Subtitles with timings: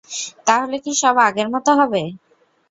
[0.47, 2.01] তাহলে কি সব আগের মত হবে?